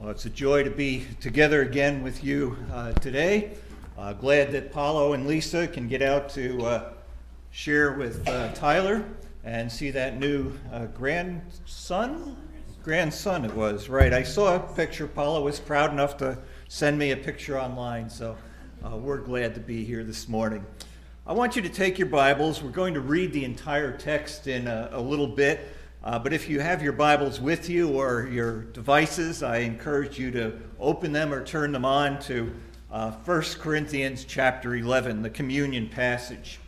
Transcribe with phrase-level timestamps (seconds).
[0.00, 3.50] Well, it's a joy to be together again with you uh, today.
[3.98, 6.92] Uh, glad that Paulo and Lisa can get out to uh,
[7.50, 9.04] share with uh, Tyler
[9.44, 12.34] and see that new uh, grandson.
[12.82, 14.14] Grandson, it was, right.
[14.14, 15.06] I saw a picture.
[15.06, 16.38] Paulo was proud enough to
[16.68, 18.38] send me a picture online, so
[18.82, 20.64] uh, we're glad to be here this morning.
[21.26, 22.62] I want you to take your Bibles.
[22.62, 25.60] We're going to read the entire text in a, a little bit.
[26.02, 30.30] Uh, but if you have your Bibles with you or your devices, I encourage you
[30.30, 32.50] to open them or turn them on to
[32.90, 36.58] uh, 1 Corinthians chapter 11, the communion passage.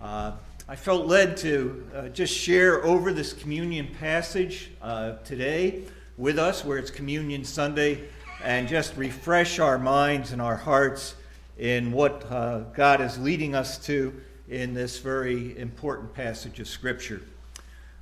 [0.00, 0.32] Uh,
[0.68, 5.84] I felt led to uh, just share over this communion passage uh, today
[6.18, 8.02] with us, where it's Communion Sunday,
[8.42, 11.14] and just refresh our minds and our hearts
[11.58, 17.22] in what uh, God is leading us to in this very important passage of Scripture.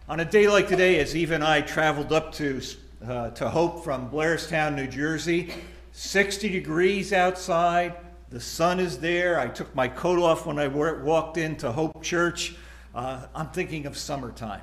[0.08, 2.60] On a day like today, as Eve and I traveled up to,
[3.06, 5.54] uh, to Hope from Blairstown, New Jersey,
[5.92, 7.94] 60 degrees outside,
[8.28, 9.38] the sun is there.
[9.38, 12.56] I took my coat off when I walked into Hope Church.
[12.92, 14.62] Uh, I'm thinking of summertime.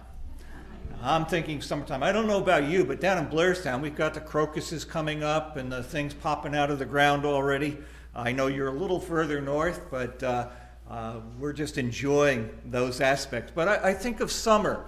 [1.01, 2.03] I'm thinking summertime.
[2.03, 5.55] I don't know about you, but down in Blairstown, we've got the crocuses coming up
[5.55, 7.77] and the things popping out of the ground already.
[8.13, 10.49] I know you're a little further north, but uh,
[10.89, 13.53] uh, we're just enjoying those aspects.
[13.55, 14.83] But I, I think of summer.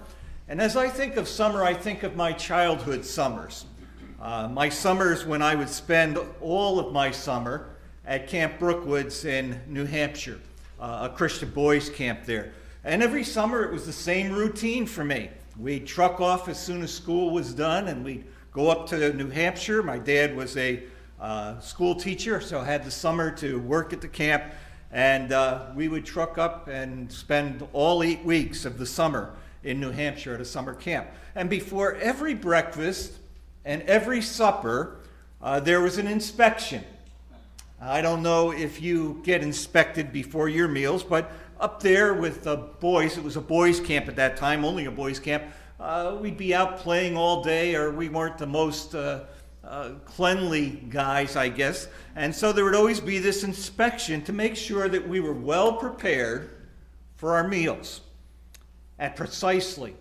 [0.52, 3.64] And as I think of summer, I think of my childhood summers.
[4.20, 7.70] Uh, my summers when I would spend all of my summer
[8.04, 10.38] at Camp Brookwoods in New Hampshire,
[10.78, 12.52] uh, a Christian boys camp there.
[12.84, 15.30] And every summer it was the same routine for me.
[15.58, 19.30] We'd truck off as soon as school was done and we'd go up to New
[19.30, 19.82] Hampshire.
[19.82, 20.82] My dad was a
[21.18, 24.44] uh, school teacher, so I had the summer to work at the camp.
[24.90, 29.34] And uh, we would truck up and spend all eight weeks of the summer
[29.64, 31.08] in New Hampshire at a summer camp.
[31.34, 33.12] And before every breakfast
[33.64, 34.98] and every supper,
[35.40, 36.84] uh, there was an inspection.
[37.80, 42.56] I don't know if you get inspected before your meals, but up there with the
[42.56, 45.44] boys, it was a boys' camp at that time, only a boys' camp.
[45.80, 49.24] Uh, we'd be out playing all day, or we weren't the most uh,
[49.64, 51.88] uh, cleanly guys, I guess.
[52.14, 55.72] And so there would always be this inspection to make sure that we were well
[55.74, 56.50] prepared
[57.16, 58.00] for our meals
[59.02, 59.96] at precisely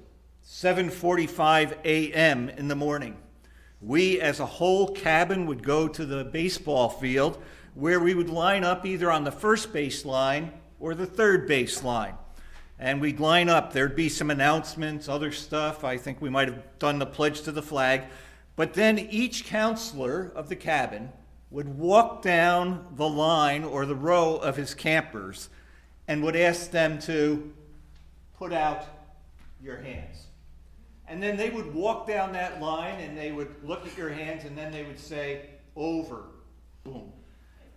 [0.46, 2.50] 7:45 a.m.
[2.50, 3.18] in the morning.
[3.82, 7.42] We as a whole cabin would go to the baseball field
[7.74, 11.84] where we would line up either on the first base line or the third base
[11.84, 12.14] line.
[12.78, 13.74] And we'd line up.
[13.74, 15.84] There'd be some announcements, other stuff.
[15.84, 18.04] I think we might have done the pledge to the flag.
[18.56, 21.10] But then each counselor of the cabin
[21.50, 25.50] would walk down the line or the row of his campers
[26.08, 27.52] and would ask them to
[28.42, 28.86] put out
[29.62, 30.26] your hands.
[31.08, 34.46] And then they would walk down that line and they would look at your hands
[34.46, 36.24] and then they would say, over,
[36.84, 37.14] boom.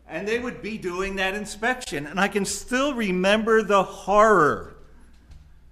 [0.09, 2.07] And they would be doing that inspection.
[2.07, 4.75] And I can still remember the horror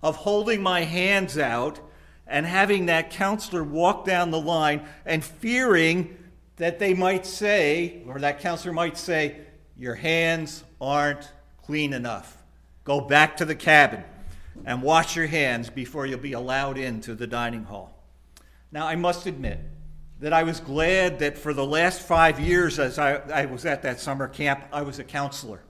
[0.02, 1.80] of holding my hands out
[2.26, 6.18] and having that counselor walk down the line and fearing
[6.56, 9.38] that they might say, or that counselor might say,
[9.78, 11.32] Your hands aren't
[11.62, 12.36] clean enough.
[12.84, 14.04] Go back to the cabin
[14.64, 18.02] and wash your hands before you'll be allowed into the dining hall.
[18.70, 19.60] Now, I must admit
[20.20, 23.82] that I was glad that for the last five years, as I, I was at
[23.82, 25.62] that summer camp, I was a counselor.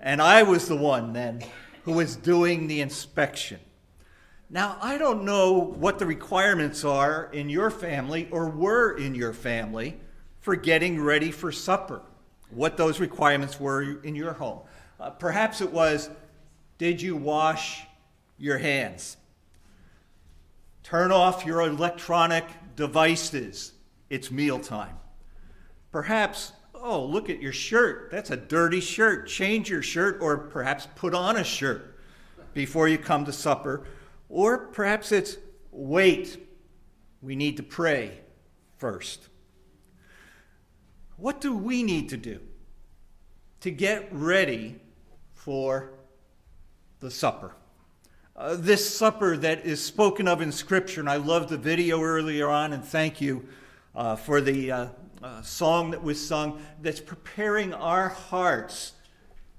[0.00, 1.42] And I was the one then
[1.84, 3.60] who was doing the inspection.
[4.48, 9.32] Now, I don't know what the requirements are in your family or were in your
[9.32, 9.98] family
[10.40, 12.02] for getting ready for supper,
[12.50, 14.60] what those requirements were in your home.
[15.00, 16.08] Uh, perhaps it was
[16.78, 17.85] did you wash
[18.38, 19.16] your hands.
[20.82, 22.44] Turn off your electronic
[22.76, 23.72] devices.
[24.08, 24.96] It's mealtime.
[25.90, 28.10] Perhaps, oh, look at your shirt.
[28.10, 29.26] That's a dirty shirt.
[29.26, 31.98] Change your shirt, or perhaps put on a shirt
[32.54, 33.84] before you come to supper.
[34.28, 35.38] Or perhaps it's
[35.72, 36.38] wait,
[37.20, 38.20] we need to pray
[38.76, 39.28] first.
[41.16, 42.40] What do we need to do
[43.60, 44.80] to get ready
[45.32, 45.94] for
[47.00, 47.54] the supper?
[48.36, 52.50] Uh, this supper that is spoken of in Scripture, and I loved the video earlier
[52.50, 53.48] on, and thank you
[53.94, 54.86] uh, for the uh,
[55.22, 58.92] uh, song that was sung, that's preparing our hearts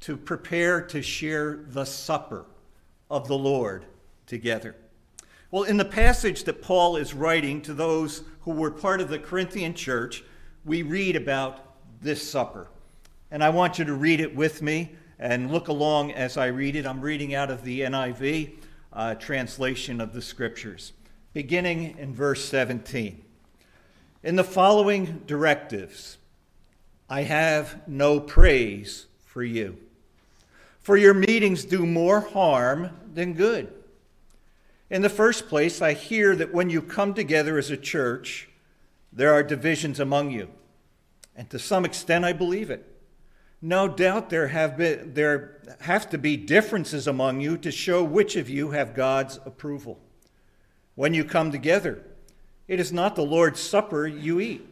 [0.02, 2.46] to prepare to share the supper
[3.10, 3.84] of the Lord
[4.28, 4.76] together.
[5.50, 9.18] Well, in the passage that Paul is writing to those who were part of the
[9.18, 10.24] Corinthian church,
[10.66, 11.62] we read about
[12.00, 12.68] this supper.
[13.32, 16.76] And I want you to read it with me and look along as I read
[16.76, 16.86] it.
[16.86, 18.52] I'm reading out of the NIV
[18.98, 20.92] uh, translation of the scriptures,
[21.32, 23.24] beginning in verse 17.
[24.24, 26.18] In the following directives,
[27.08, 29.78] I have no praise for you.
[30.82, 33.72] For your meetings do more harm than good.
[34.90, 38.50] In the first place, I hear that when you come together as a church,
[39.14, 40.50] there are divisions among you.
[41.36, 42.97] And to some extent, I believe it.
[43.62, 48.36] No doubt there have, been, there have to be differences among you to show which
[48.36, 50.00] of you have God's approval.
[50.96, 52.04] When you come together,
[52.68, 54.68] it is not the Lord's Supper you eat.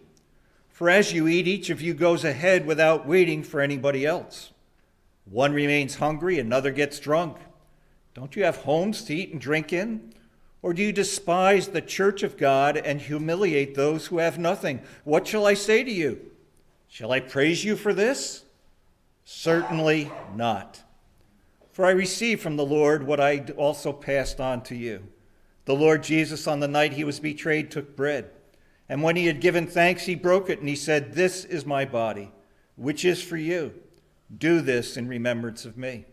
[0.69, 4.51] For as you eat, each of you goes ahead without waiting for anybody else.
[5.25, 7.38] One remains hungry, another gets drunk.
[8.13, 10.13] Don't you have homes to eat and drink in?
[10.61, 14.81] Or do you despise the church of God and humiliate those who have nothing?
[15.03, 16.31] What shall I say to you?
[16.88, 18.44] Shall I praise you for this?
[19.25, 20.83] Certainly not.
[21.72, 25.07] For I received from the Lord what I also passed on to you.
[25.66, 28.30] The Lord Jesus, on the night he was betrayed, took bread.
[28.88, 31.86] And when he had given thanks, he broke it, and he said, This is my
[31.86, 32.31] body,
[32.75, 33.74] which is for you.
[34.38, 36.06] Do this in remembrance of me.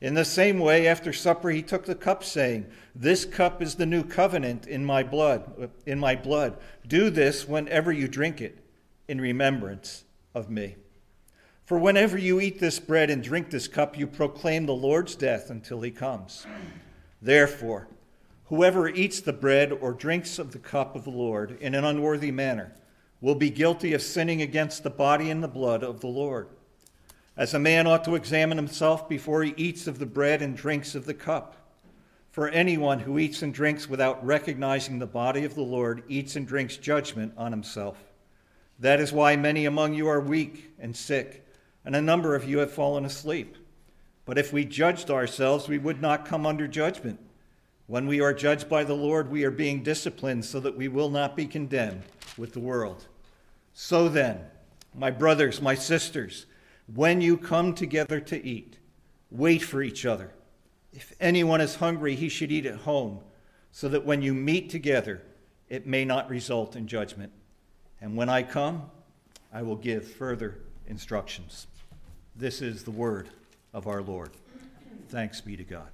[0.00, 2.66] In the same way, after supper, he took the cup, saying,
[2.96, 5.70] This cup is the new covenant in my blood.
[5.86, 6.58] In my blood.
[6.86, 8.58] Do this whenever you drink it,
[9.06, 10.04] in remembrance
[10.34, 10.74] of me.
[11.64, 15.48] For whenever you eat this bread and drink this cup, you proclaim the Lord's death
[15.48, 16.46] until he comes.
[17.22, 17.88] Therefore,
[18.46, 22.30] whoever eats the bread or drinks of the cup of the Lord in an unworthy
[22.30, 22.74] manner
[23.22, 26.48] will be guilty of sinning against the body and the blood of the Lord.
[27.34, 30.94] As a man ought to examine himself before he eats of the bread and drinks
[30.94, 31.56] of the cup.
[32.30, 36.46] For anyone who eats and drinks without recognizing the body of the Lord eats and
[36.46, 37.96] drinks judgment on himself.
[38.78, 41.43] That is why many among you are weak and sick
[41.84, 43.56] and a number of you have fallen asleep.
[44.24, 47.20] But if we judged ourselves, we would not come under judgment.
[47.86, 51.10] When we are judged by the Lord, we are being disciplined so that we will
[51.10, 52.02] not be condemned
[52.38, 53.06] with the world.
[53.74, 54.40] So then,
[54.94, 56.46] my brothers, my sisters,
[56.94, 58.78] when you come together to eat,
[59.30, 60.30] wait for each other.
[60.92, 63.18] If anyone is hungry, he should eat at home,
[63.72, 65.22] so that when you meet together,
[65.68, 67.32] it may not result in judgment.
[68.00, 68.90] And when I come,
[69.52, 71.66] I will give further instructions.
[72.36, 73.28] This is the word
[73.72, 74.30] of our Lord.
[75.08, 75.86] Thanks be to God.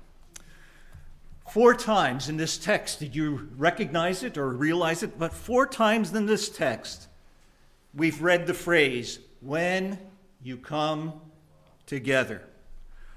[1.50, 5.18] Four times in this text, did you recognize it or realize it?
[5.18, 7.08] But four times in this text,
[7.94, 9.98] we've read the phrase, when
[10.42, 11.20] you come
[11.86, 12.42] together.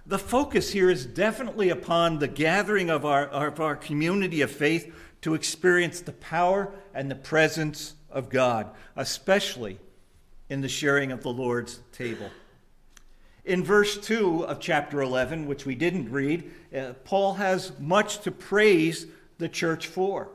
[0.06, 4.94] The focus here is definitely upon the gathering of our, of our community of faith
[5.22, 9.80] to experience the power and the presence of God, especially
[10.50, 12.30] in the sharing of the Lord's table.
[13.46, 18.32] In verse 2 of chapter 11, which we didn't read, uh, Paul has much to
[18.32, 19.06] praise
[19.38, 20.30] the church for.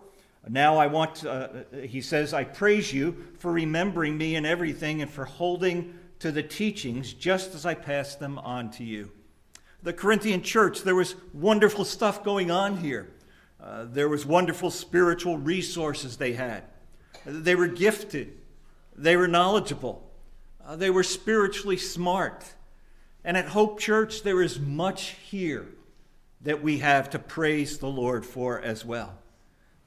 [0.47, 5.01] Now I want, uh, uh, he says, I praise you for remembering me in everything
[5.01, 9.11] and for holding to the teachings just as I passed them on to you.
[9.83, 13.09] The Corinthian church, there was wonderful stuff going on here.
[13.61, 16.65] Uh, there was wonderful spiritual resources they had.
[17.25, 18.37] They were gifted.
[18.97, 20.11] They were knowledgeable.
[20.65, 22.45] Uh, they were spiritually smart.
[23.29, 25.67] And at Hope Church, there is much here
[26.41, 29.19] that we have to praise the Lord for as well.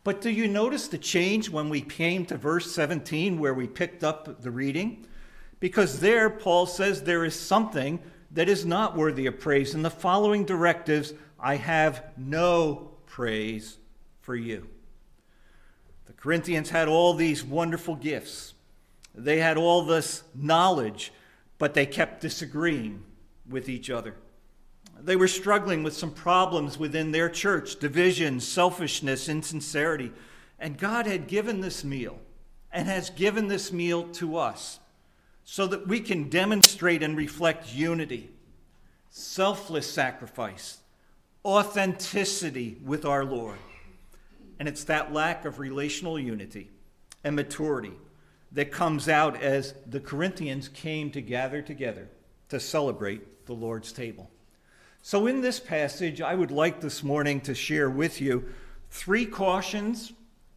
[0.04, 4.04] But do you notice the change when we came to verse 17 where we picked
[4.04, 5.08] up the reading?
[5.60, 9.74] Because there, Paul says there is something that is not worthy of praise.
[9.74, 13.80] In the following directives, I have no praise
[14.20, 14.68] for you.
[16.06, 18.54] The Corinthians had all these wonderful gifts,
[19.16, 21.12] they had all this knowledge,
[21.58, 23.04] but they kept disagreeing
[23.52, 24.16] with each other.
[25.00, 30.12] They were struggling with some problems within their church division, selfishness, insincerity.
[30.60, 32.20] And God had given this meal
[32.72, 34.80] and has given this meal to us
[35.44, 38.30] so that we can demonstrate and reflect unity,
[39.10, 40.78] selfless sacrifice,
[41.44, 43.58] authenticity with our Lord.
[44.60, 46.70] And it's that lack of relational unity
[47.24, 47.94] and maturity
[48.52, 52.08] that comes out as the Corinthians came to gather together
[52.50, 54.30] to celebrate the Lord's table.
[55.02, 58.46] So, in this passage, I would like this morning to share with you
[58.90, 60.14] three cautions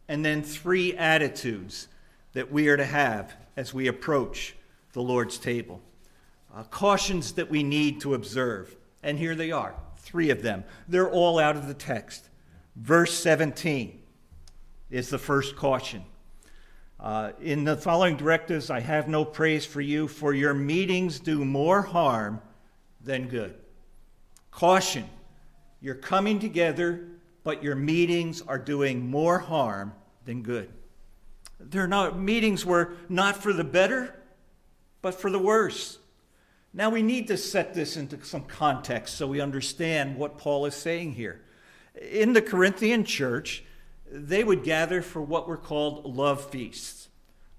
[0.07, 1.89] and then three attitudes
[2.31, 4.55] that we are to have as we approach
[4.93, 5.81] the Lord's table.
[6.55, 8.73] Uh, cautions that we need to observe.
[9.03, 10.63] And here they are, three of them.
[10.87, 12.29] They're all out of the text.
[12.77, 13.99] Verse 17
[14.89, 16.05] is the first caution.
[16.97, 21.43] Uh, in the following directives, I have no praise for you, for your meetings do
[21.43, 22.41] more harm
[23.05, 23.55] than good.
[24.51, 25.07] Caution
[25.85, 27.07] you're coming together,
[27.43, 29.93] but your meetings are doing more harm
[30.25, 30.67] than good.
[31.59, 34.15] Their not, meetings were not for the better,
[35.03, 35.99] but for the worse.
[36.73, 40.73] Now we need to set this into some context so we understand what Paul is
[40.73, 41.41] saying here.
[42.11, 43.63] In the Corinthian church,
[44.11, 47.09] they would gather for what were called love feasts.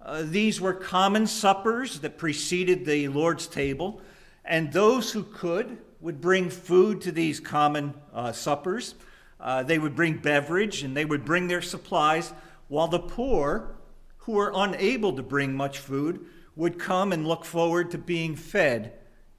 [0.01, 4.01] Uh, these were common suppers that preceded the Lord's table,
[4.47, 8.95] and those who could would bring food to these common uh, suppers.
[9.41, 12.33] Uh, they would bring beverage and they would bring their supplies,
[12.69, 13.77] while the poor,
[14.19, 16.25] who were unable to bring much food,
[16.55, 18.93] would come and look forward to being fed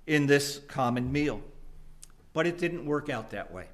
[0.06, 1.42] in this common meal.
[2.34, 3.68] But it didn't work out that way.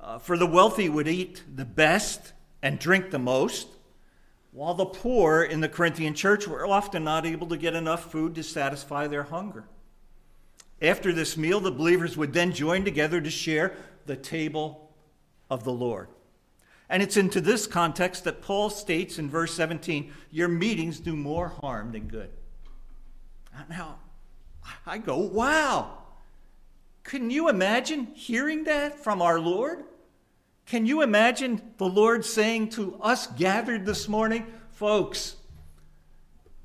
[0.00, 3.68] Uh, for the wealthy would eat the best and drink the most,
[4.52, 8.34] while the poor in the Corinthian church were often not able to get enough food
[8.34, 9.64] to satisfy their hunger.
[10.80, 13.74] After this meal, the believers would then join together to share
[14.06, 14.92] the table
[15.50, 16.08] of the Lord.
[16.88, 21.48] And it's into this context that Paul states in verse 17 your meetings do more
[21.48, 22.30] harm than good.
[23.68, 23.98] Now,
[24.86, 25.98] I go, wow.
[27.02, 29.84] Can you imagine hearing that from our Lord?
[30.66, 35.36] Can you imagine the Lord saying to us gathered this morning, folks,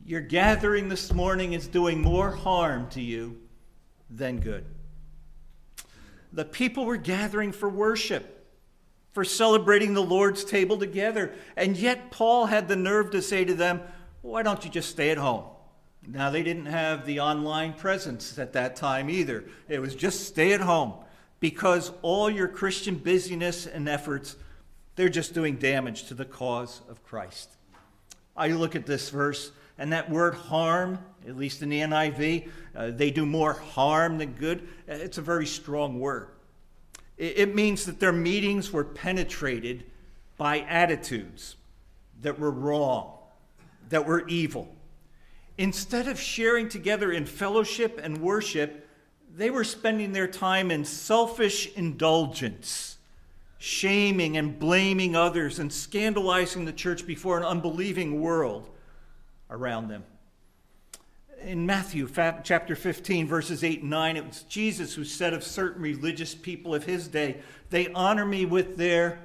[0.05, 3.42] your gathering this morning is doing more harm to you
[4.15, 4.65] than good?
[6.31, 8.47] The people were gathering for worship,
[9.11, 13.53] for celebrating the Lord's table together, and yet Paul had the nerve to say to
[13.53, 13.81] them,
[14.21, 15.45] Why don't you just stay at home?
[16.07, 19.45] Now, they didn't have the online presence at that time either.
[19.69, 20.95] It was just stay at home
[21.39, 24.35] because all your Christian busyness and efforts,
[24.95, 27.49] they're just doing damage to the cause of Christ.
[28.35, 32.91] I look at this verse, and that word harm, at least in the NIV, uh,
[32.91, 34.67] they do more harm than good.
[34.87, 36.29] It's a very strong word.
[37.17, 39.85] It, it means that their meetings were penetrated
[40.37, 41.55] by attitudes
[42.21, 43.13] that were wrong,
[43.89, 44.75] that were evil.
[45.57, 48.87] Instead of sharing together in fellowship and worship,
[49.35, 52.97] they were spending their time in selfish indulgence,
[53.59, 58.69] shaming and blaming others, and scandalizing the church before an unbelieving world
[59.49, 60.03] around them.
[61.41, 62.09] In Matthew
[62.43, 66.73] chapter 15, verses 8 and 9, it was Jesus who said of certain religious people
[66.73, 69.19] of his day, They honor me with their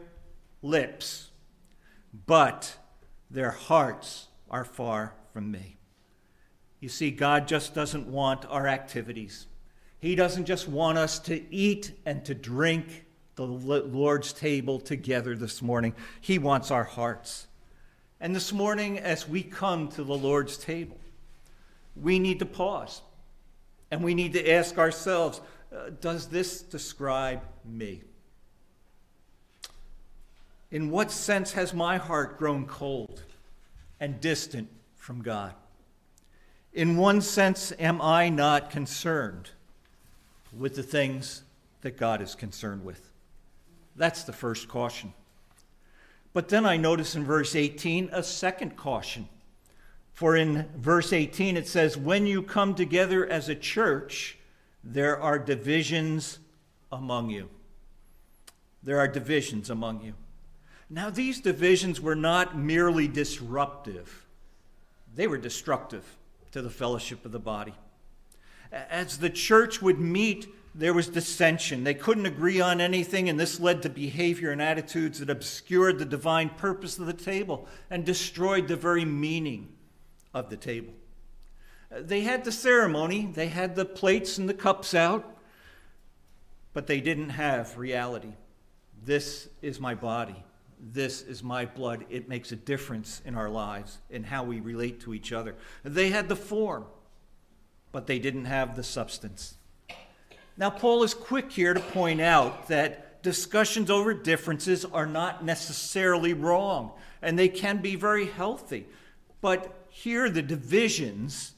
[0.63, 1.31] lips,
[2.27, 2.77] but
[3.31, 5.77] their hearts are far from me.
[6.81, 9.47] You see, God just doesn't want our activities.
[10.01, 15.63] He doesn't just want us to eat and to drink the Lord's table together this
[15.63, 17.48] morning, He wants our hearts.
[18.21, 20.99] And this morning, as we come to the Lord's table,
[21.97, 23.03] we need to pause
[23.91, 25.41] and we need to ask ourselves
[25.75, 28.03] uh, Does this describe me?
[30.71, 33.23] In what sense has my heart grown cold
[34.01, 35.55] and distant from God?
[36.73, 39.51] In one sense, am I not concerned
[40.57, 41.43] with the things
[41.83, 43.11] that God is concerned with.
[43.97, 45.13] That's the first caution.
[46.33, 49.29] But then I notice in verse 18 a second caution.
[50.13, 54.39] For in verse 18 it says, When you come together as a church,
[54.83, 56.39] there are divisions
[56.91, 57.49] among you.
[58.83, 60.15] There are divisions among you.
[60.91, 64.27] Now, these divisions were not merely disruptive,
[65.15, 66.05] they were destructive
[66.53, 67.75] to the fellowship of the body.
[68.73, 71.83] As the church would meet, there was dissension.
[71.83, 76.05] They couldn't agree on anything, and this led to behavior and attitudes that obscured the
[76.05, 79.73] divine purpose of the table and destroyed the very meaning
[80.33, 80.95] of the table.
[81.93, 85.37] Uh, they had the ceremony, they had the plates and the cups out,
[86.73, 88.35] but they didn't have reality.
[89.05, 90.45] This is my body.
[90.81, 92.05] This is my blood.
[92.09, 95.57] It makes a difference in our lives, and how we relate to each other.
[95.83, 96.85] They had the form
[97.93, 99.58] but they didn't have the substance.
[100.59, 106.35] Now, Paul is quick here to point out that discussions over differences are not necessarily
[106.35, 106.91] wrong,
[107.23, 108.89] and they can be very healthy.
[109.41, 111.55] But here, the divisions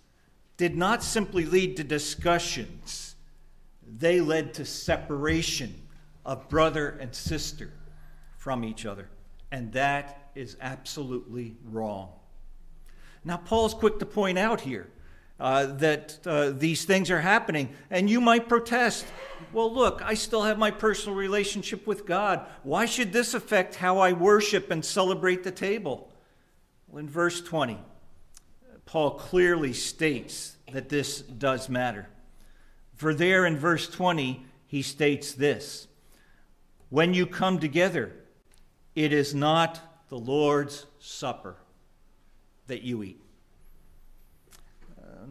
[0.59, 3.17] did not simply lead to discussions,
[3.83, 5.75] they led to separation
[6.27, 7.73] of brother and sister
[8.37, 9.09] from each other.
[9.51, 12.11] And that is absolutely wrong.
[13.25, 14.91] Now, Paul's quick to point out here
[15.41, 17.71] uh, that uh, these things are happening.
[17.91, 19.07] And you might protest,
[19.53, 22.47] well, look, I still have my personal relationship with God.
[22.63, 26.13] Why should this affect how I worship and celebrate the table?
[26.87, 27.79] Well, in verse 20,
[28.85, 32.09] Paul clearly states that this does matter.
[32.95, 35.89] For there in verse 20, he states this
[36.91, 38.13] When you come together,
[38.95, 39.81] it is not
[40.11, 41.57] the Lord's supper.
[42.67, 43.21] that you eat.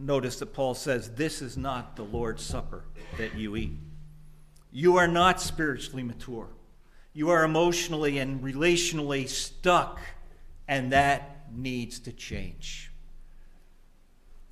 [0.00, 2.84] Notice that Paul says, This is not the Lord's Supper
[3.18, 3.72] that you eat.
[4.72, 6.48] You are not spiritually mature.
[7.12, 10.00] You are emotionally and relationally stuck,
[10.66, 12.90] and that needs to change.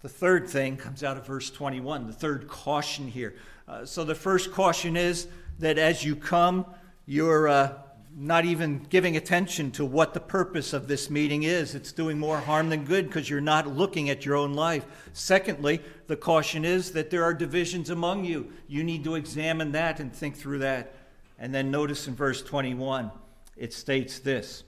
[0.02, 3.36] The third thing comes out of verse 21, the third caution here.
[3.66, 5.28] Uh, so the first caution is
[5.60, 6.66] that as you come,
[7.06, 7.72] you're uh,
[8.20, 11.76] not even giving attention to what the purpose of this meeting is.
[11.76, 14.84] It's doing more harm than good because you're not looking at your own life.
[15.12, 18.52] Secondly, the caution is that there are divisions among you.
[18.66, 20.96] You need to examine that and think through that.
[21.38, 23.12] And then notice in verse 21,
[23.56, 24.64] it states this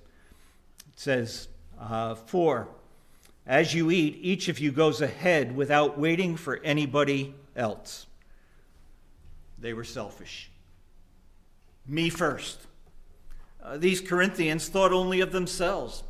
[0.89, 1.49] it says,
[1.81, 2.69] uh, For
[3.49, 8.07] as you eat, each of you goes ahead without waiting for anybody else.
[9.59, 10.53] They were selfish.
[11.85, 12.69] Me first.
[13.63, 16.03] Uh, these Corinthians thought only of themselves.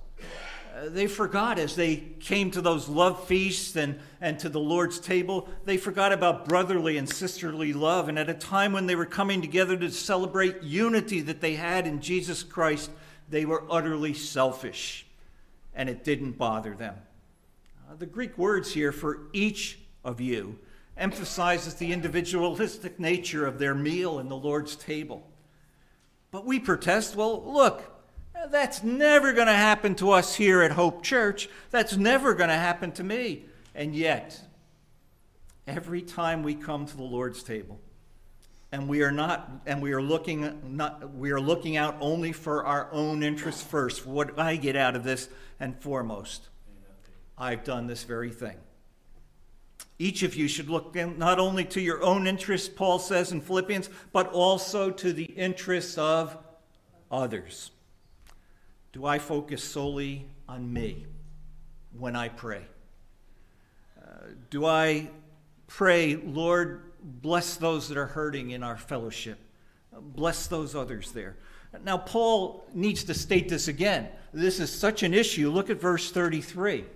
[0.74, 5.00] Uh, they forgot as they came to those love feasts and, and to the Lord's
[5.00, 8.08] table, they forgot about brotherly and sisterly love.
[8.08, 11.86] And at a time when they were coming together to celebrate unity that they had
[11.86, 12.90] in Jesus Christ,
[13.28, 15.06] they were utterly selfish,
[15.74, 16.96] and it didn't bother them.
[17.88, 20.58] Uh, the Greek words here for each of you
[20.96, 25.29] emphasizes the individualistic nature of their meal in the Lord's table.
[26.30, 27.82] But we protest, well, look,
[28.50, 31.48] that's never going to happen to us here at Hope Church.
[31.70, 33.44] That's never going to happen to me.
[33.74, 34.40] And yet,
[35.66, 37.80] every time we come to the Lord's table,
[38.72, 42.64] and we are not and we are looking not we are looking out only for
[42.64, 46.48] our own interests first what i get out of this and foremost
[47.36, 48.56] i've done this very thing
[50.00, 53.90] each of you should look not only to your own interests, Paul says in Philippians,
[54.14, 56.38] but also to the interests of
[57.10, 57.70] others.
[58.94, 61.04] Do I focus solely on me
[61.98, 62.62] when I pray?
[64.02, 65.10] Uh, do I
[65.66, 69.38] pray, Lord, bless those that are hurting in our fellowship?
[69.92, 71.36] Bless those others there.
[71.84, 74.08] Now, Paul needs to state this again.
[74.32, 75.50] This is such an issue.
[75.50, 76.86] Look at verse 33.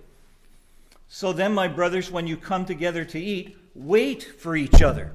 [1.07, 5.11] So then, my brothers, when you come together to eat, wait for each other.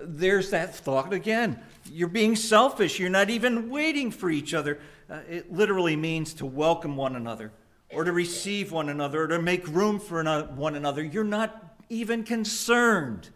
[0.00, 1.60] There's that thought again.
[1.90, 2.98] You're being selfish.
[2.98, 4.78] You're not even waiting for each other.
[5.08, 7.52] Uh, it literally means to welcome one another,
[7.90, 10.24] or to receive one another, or to make room for
[10.56, 11.02] one another.
[11.04, 13.30] You're not even concerned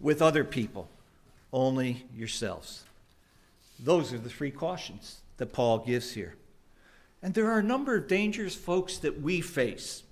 [0.00, 0.88] with other people,
[1.52, 2.84] only yourselves.
[3.78, 6.34] Those are the three cautions that Paul gives here.
[7.22, 10.02] And there are a number of dangers, folks, that we face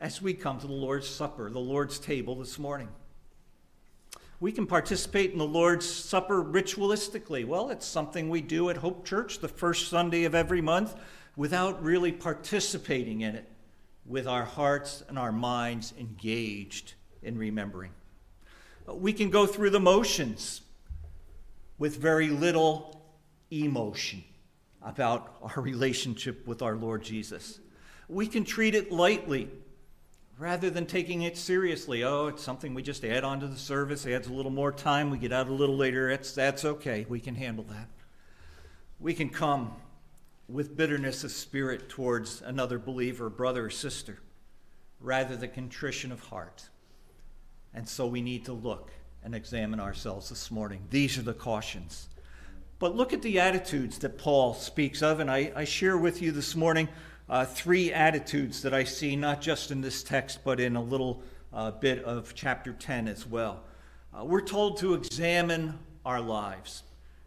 [0.00, 2.88] as we come to the Lord's Supper, the Lord's table this morning.
[4.38, 7.46] We can participate in the Lord's Supper ritualistically.
[7.46, 10.94] Well, it's something we do at Hope Church the first Sunday of every month
[11.36, 13.48] without really participating in it
[14.04, 17.92] with our hearts and our minds engaged in remembering.
[18.86, 20.60] We can go through the motions
[21.78, 23.02] with very little
[23.50, 24.22] emotion
[24.82, 27.58] about our relationship with our Lord Jesus.
[28.08, 29.50] We can treat it lightly
[30.38, 32.04] rather than taking it seriously.
[32.04, 35.10] Oh, it's something we just add on to the service, adds a little more time,
[35.10, 36.10] we get out a little later.
[36.10, 37.06] That's, that's okay.
[37.08, 37.88] We can handle that.
[39.00, 39.72] We can come
[40.48, 44.18] with bitterness of spirit towards another believer, brother or sister,
[45.00, 46.68] rather than contrition of heart.
[47.74, 48.90] And so we need to look
[49.24, 50.86] and examine ourselves this morning.
[50.90, 52.08] These are the cautions.
[52.78, 56.30] But look at the attitudes that Paul speaks of, and I, I share with you
[56.30, 56.88] this morning
[57.28, 61.22] uh, three attitudes that I see, not just in this text, but in a little
[61.52, 63.62] uh, bit of chapter 10 as well.
[64.16, 66.82] Uh, we're told to examine our lives.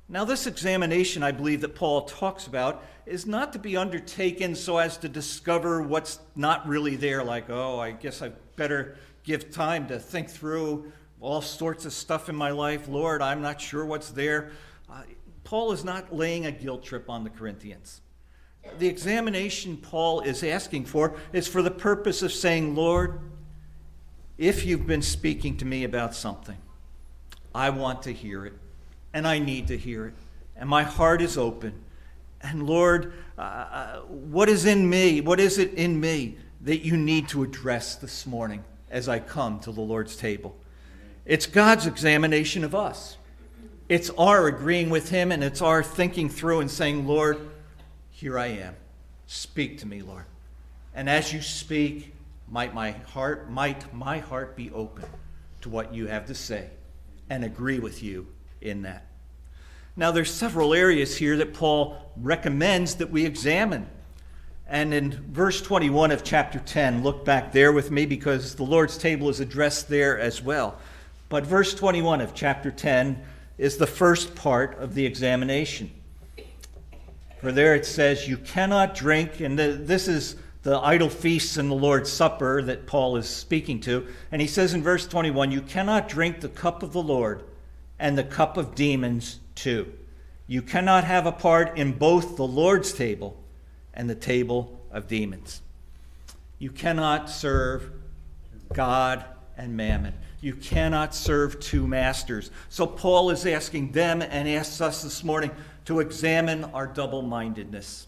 [0.08, 4.78] Now, this examination, I believe, that Paul talks about is not to be undertaken so
[4.78, 9.88] as to discover what's not really there, like, oh, I guess I better give time
[9.88, 12.88] to think through all sorts of stuff in my life.
[12.88, 14.52] Lord, I'm not sure what's there.
[14.90, 15.04] Uh,
[15.44, 18.02] Paul is not laying a guilt trip on the Corinthians
[18.78, 23.19] the examination Paul is asking for is for the purpose of saying, Lord,
[24.38, 26.58] if you've been speaking to me about something,
[27.54, 28.54] I want to hear it,
[29.13, 30.13] and I need to hear it,
[30.56, 31.74] and my heart is open.
[32.41, 35.19] And Lord, uh, uh what is in me?
[35.19, 39.60] What is it in me that you need to address this morning as I come
[39.62, 40.56] to the Lord's table?
[41.26, 43.17] It's God's examination of us.
[43.89, 47.49] It's our agreeing with Him, and it's our thinking through and saying, Lord,
[48.20, 48.76] here I am.
[49.28, 50.26] Speak to me, Lord.
[50.94, 52.14] And as you speak,
[52.50, 55.06] might my heart, might my heart be open
[55.62, 56.70] to what you have to say
[57.30, 58.28] and agree with you
[58.60, 59.06] in that.
[59.96, 63.88] Now there's several areas here that Paul recommends that we examine.
[64.68, 68.98] And in verse 21 of chapter 10, look back there with me because the Lord's
[68.98, 70.78] table is addressed there as well.
[71.30, 73.24] But verse 21 of chapter 10
[73.58, 75.92] is the first part of the examination.
[77.41, 81.71] For there it says, You cannot drink, and the, this is the idol feasts and
[81.71, 84.08] the Lord's Supper that Paul is speaking to.
[84.32, 87.43] And he says in verse 21, You cannot drink the cup of the Lord
[87.97, 89.93] and the cup of demons too.
[90.47, 93.38] You cannot have a part in both the Lord's table
[93.93, 95.62] and the table of demons.
[96.58, 97.91] You cannot serve
[98.73, 99.23] God
[99.58, 100.13] and mammon.
[100.41, 102.49] You cannot serve two masters.
[102.69, 105.52] So Paul is asking them and asks us this morning
[105.86, 108.08] to examine our double mindedness.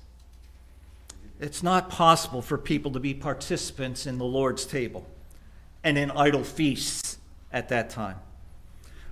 [1.40, 5.08] It's not possible for people to be participants in the Lord's table
[5.84, 7.18] and in idol feasts
[7.52, 8.18] at that time.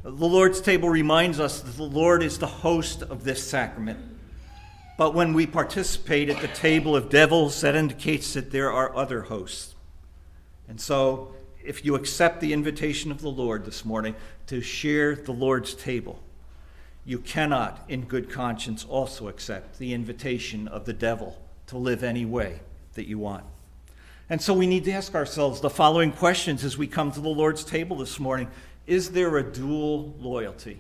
[0.04, 4.00] The Lord's table reminds us that the Lord is the host of this sacrament.
[4.98, 9.24] But when we participate at the table of devils, that indicates that there are other
[9.24, 9.76] hosts.
[10.68, 11.34] And so,
[11.70, 14.16] if you accept the invitation of the Lord this morning
[14.48, 16.20] to share the Lord's table,
[17.06, 22.26] you cannot, in good conscience, also accept the invitation of the devil to live any
[22.26, 22.62] way
[22.96, 23.44] that you want.
[24.32, 27.30] And so we need to ask ourselves the following questions as we come to the
[27.30, 28.48] Lord's table this morning
[28.88, 30.80] Is there a dual loyalty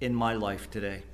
[0.00, 1.04] in my life today?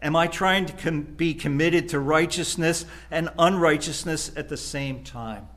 [0.00, 5.48] Am I trying to com- be committed to righteousness and unrighteousness at the same time?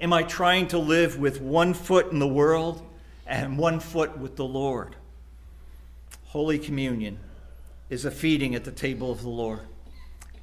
[0.00, 2.80] Am I trying to live with one foot in the world
[3.26, 4.96] and one foot with the Lord?
[6.28, 7.18] Holy Communion
[7.90, 9.60] is a feeding at the table of the Lord.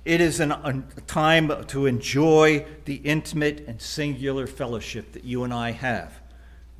[0.05, 5.51] It is an, a time to enjoy the intimate and singular fellowship that you and
[5.51, 6.21] I have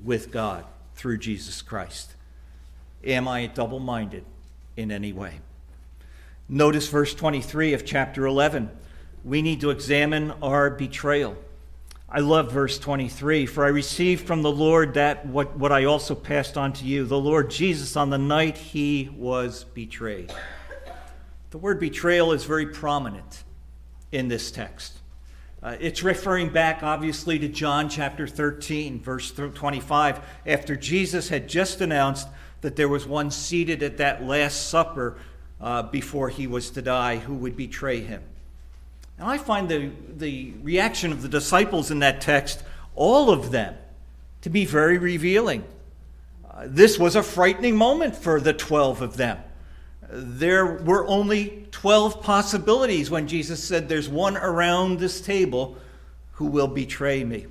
[0.04, 0.64] with God
[0.94, 2.14] through Jesus Christ.
[3.04, 4.24] Am I double minded
[4.76, 5.40] in any way?
[6.48, 8.70] Notice verse 23 of chapter 11.
[9.26, 11.38] We need to examine our betrayal.
[12.10, 16.16] I love verse 23 For I received from the Lord that what, what I also
[16.16, 17.06] passed on to you.
[17.06, 20.34] The Lord Jesus, on the night he was betrayed.
[21.50, 23.44] The word betrayal is very prominent
[24.12, 24.94] in this text.
[25.62, 31.82] Uh, it's referring back, obviously, to John chapter 13, verse 25, after Jesus had just
[31.82, 32.28] announced
[32.62, 35.18] that there was one seated at that Last Supper
[35.60, 38.24] uh, before he was to die who would betray him.
[39.18, 42.64] And I find the, the reaction of the disciples in that text,
[42.96, 43.76] all of them,
[44.42, 45.64] to be very revealing.
[46.50, 49.40] Uh, this was a frightening moment for the 12 of them.
[50.10, 55.78] There were only 12 possibilities when Jesus said, There's one around this table
[56.34, 57.48] who will betray me.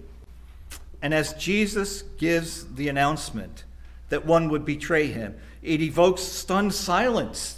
[1.03, 3.65] And as Jesus gives the announcement
[4.09, 7.56] that one would betray him, it evokes stunned silence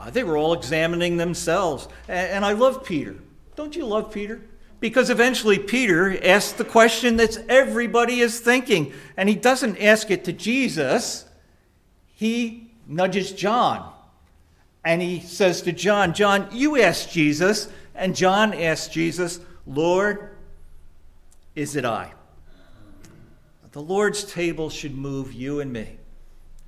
[0.00, 1.86] uh, they were all examining themselves.
[2.08, 3.16] And, and I love Peter.
[3.54, 4.40] Don't you love Peter?
[4.80, 8.92] Because eventually Peter asks the question that everybody is thinking.
[9.16, 11.26] And he doesn't ask it to Jesus,
[12.14, 13.92] he nudges John.
[14.82, 17.68] And he says to John, John, you ask Jesus.
[17.94, 20.34] And John asks Jesus, Lord,
[21.54, 22.12] is it I?
[23.72, 25.98] The Lord's table should move you and me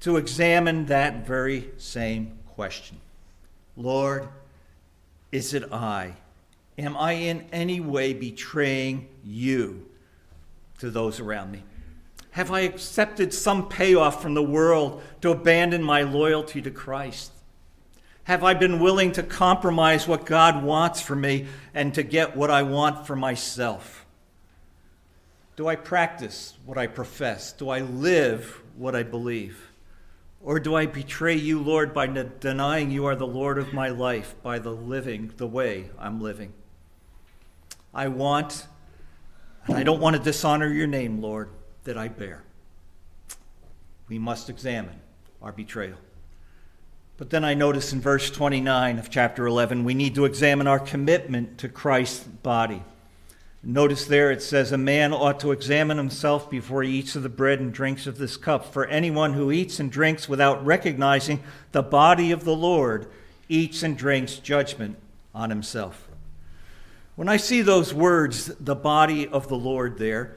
[0.00, 2.98] to examine that very same question.
[3.76, 4.28] Lord,
[5.30, 6.14] is it I?
[6.78, 9.88] Am I in any way betraying you
[10.78, 11.62] to those around me?
[12.32, 17.30] Have I accepted some payoff from the world to abandon my loyalty to Christ?
[18.24, 22.50] Have I been willing to compromise what God wants for me and to get what
[22.50, 24.06] I want for myself?
[25.56, 27.52] Do I practice what I profess?
[27.52, 29.71] Do I live what I believe?
[30.42, 34.34] Or do I betray you, Lord, by denying you are the Lord of my life,
[34.42, 36.52] by the living the way I'm living?
[37.94, 38.66] I want,
[39.66, 41.50] and I don't want to dishonor your name, Lord,
[41.84, 42.42] that I bear.
[44.08, 45.00] We must examine
[45.40, 45.98] our betrayal.
[47.18, 50.80] But then I notice in verse 29 of chapter 11, we need to examine our
[50.80, 52.82] commitment to Christ's body.
[53.64, 57.28] Notice there it says, A man ought to examine himself before he eats of the
[57.28, 58.64] bread and drinks of this cup.
[58.72, 63.06] For anyone who eats and drinks without recognizing the body of the Lord
[63.48, 64.96] eats and drinks judgment
[65.32, 66.08] on himself.
[67.14, 70.36] When I see those words, the body of the Lord, there,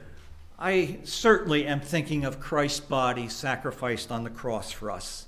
[0.56, 5.26] I certainly am thinking of Christ's body sacrificed on the cross for us.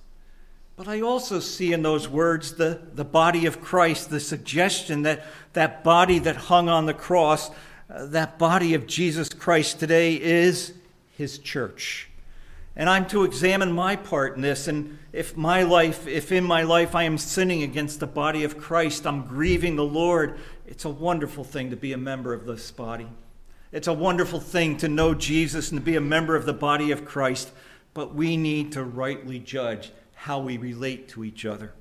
[0.77, 5.25] But I also see in those words the, the body of Christ, the suggestion that
[5.55, 7.51] that body that hung on the cross
[7.90, 10.74] Uh, that body of Jesus Christ today is
[11.16, 12.11] his church.
[12.77, 14.68] And I'm to examine my part in this.
[14.68, 18.59] And if my life, if in my life I am sinning against the body of
[18.59, 22.70] Christ, I'm grieving the Lord It's a wonderful thing to be a member of this
[22.70, 23.09] body.
[23.72, 26.90] It's a wonderful thing to know Jesus and to be a member of the body
[26.90, 27.51] of Christ,
[27.94, 31.72] but we need to rightly judge how we relate to each other.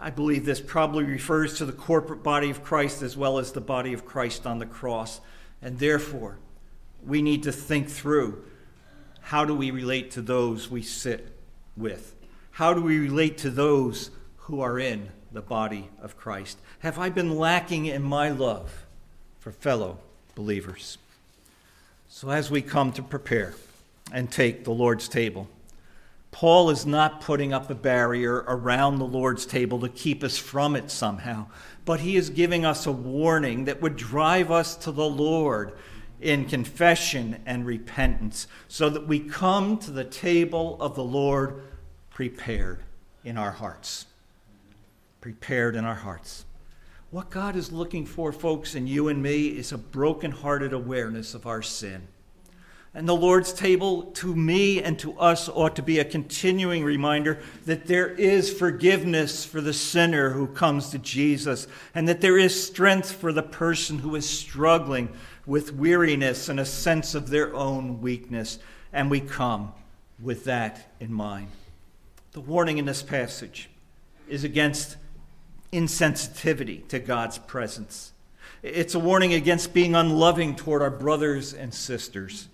[0.00, 3.60] I believe this probably refers to the corporate body of Christ as well as the
[3.60, 5.20] body of Christ on the cross.
[5.60, 6.38] And therefore,
[7.04, 8.44] we need to think through
[9.20, 11.36] how do we relate to those we sit
[11.76, 12.14] with?
[12.52, 16.58] How do we relate to those who are in the body of Christ?
[16.80, 18.86] Have I been lacking in my love
[19.38, 19.98] for fellow
[20.34, 20.98] believers?
[22.08, 23.54] So, as we come to prepare
[24.12, 25.48] and take the Lord's table,
[26.38, 30.76] Paul is not putting up a barrier around the Lord's table to keep us from
[30.76, 31.46] it somehow,
[31.84, 35.72] but he is giving us a warning that would drive us to the Lord
[36.20, 41.60] in confession and repentance so that we come to the table of the Lord
[42.08, 42.84] prepared
[43.24, 44.06] in our hearts.
[45.20, 46.44] Prepared in our hearts.
[47.10, 51.48] What God is looking for, folks, in you and me is a broken-hearted awareness of
[51.48, 52.06] our sin.
[52.94, 57.38] And the Lord's table to me and to us ought to be a continuing reminder
[57.66, 62.66] that there is forgiveness for the sinner who comes to Jesus, and that there is
[62.66, 65.10] strength for the person who is struggling
[65.46, 68.58] with weariness and a sense of their own weakness.
[68.92, 69.72] And we come
[70.20, 71.48] with that in mind.
[72.32, 73.70] The warning in this passage
[74.28, 74.96] is against
[75.72, 78.12] insensitivity to God's presence.
[78.62, 82.48] It's a warning against being unloving toward our brothers and sisters.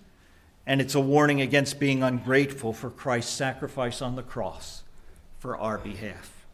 [0.67, 4.83] And it's a warning against being ungrateful for Christ's sacrifice on the cross
[5.37, 6.45] for our behalf.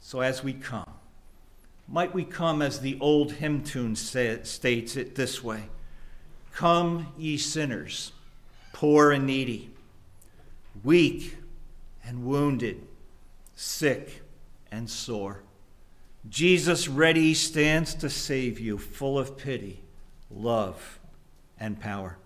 [0.00, 0.90] So as we come,
[1.86, 5.64] might we come as the old hymn tune states it this way
[6.52, 8.12] Come, ye sinners,
[8.72, 9.70] poor and needy,
[10.82, 11.36] weak
[12.04, 12.86] and wounded,
[13.54, 14.22] sick
[14.70, 15.42] and sore.
[16.28, 19.80] Jesus ready stands to save you, full of pity,
[20.30, 20.98] love,
[21.58, 22.18] and power.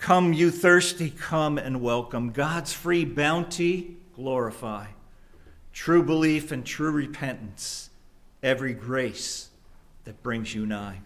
[0.00, 2.30] Come, you thirsty, come and welcome.
[2.30, 4.86] God's free bounty glorify.
[5.74, 7.90] True belief and true repentance,
[8.42, 9.50] every grace
[10.04, 11.00] that brings you nigh.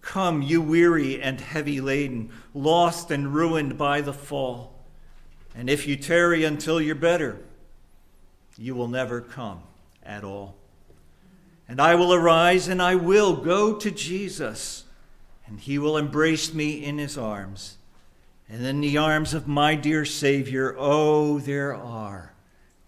[0.00, 4.72] Come, you weary and heavy laden, lost and ruined by the fall.
[5.54, 7.38] And if you tarry until you're better,
[8.56, 9.60] you will never come
[10.02, 10.56] at all.
[11.68, 14.84] And I will arise and I will go to Jesus,
[15.46, 17.76] and he will embrace me in his arms
[18.50, 22.32] and in the arms of my dear Savior, oh, there are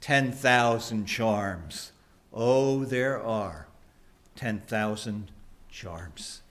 [0.01, 1.93] 10,000 charms.
[2.33, 3.69] Oh, there are
[4.35, 5.31] 10,000
[5.71, 6.43] charms.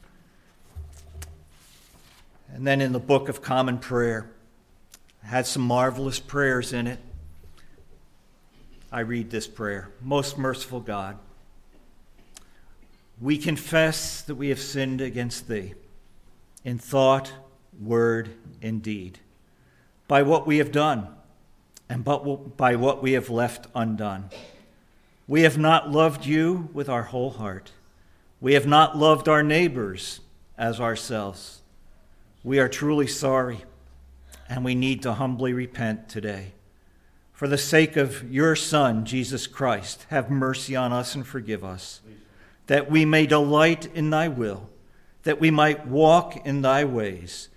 [2.53, 4.31] And then in the Book of Common Prayer,
[5.23, 6.99] had some marvelous prayers in it.
[8.91, 11.17] I read this prayer Most merciful God,
[13.19, 15.73] we confess that we have sinned against Thee
[16.63, 17.33] in thought
[17.79, 18.29] word,
[18.61, 19.19] and deed,
[20.07, 21.07] by what we have done
[21.89, 24.29] and by what we have left undone.
[25.27, 27.71] We have not loved you with our whole heart.
[28.39, 30.21] We have not loved our neighbors
[30.57, 31.61] as ourselves.
[32.43, 33.65] We are truly sorry,
[34.47, 36.53] and we need to humbly repent today.
[37.33, 42.01] For the sake of your Son, Jesus Christ, have mercy on us and forgive us,
[42.67, 44.69] that we may delight in thy will,
[45.23, 47.49] that we might walk in thy ways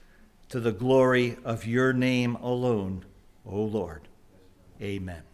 [0.54, 3.04] to the glory of your name alone,
[3.44, 4.02] O Lord.
[4.80, 5.33] Amen.